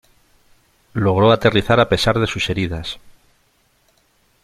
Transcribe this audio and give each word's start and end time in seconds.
Logró 0.93 1.31
aterrizar 1.31 1.79
a 1.79 1.87
pesar 1.87 2.17
de 2.17 2.25
sus 2.25 2.49
heridas. 2.49 2.97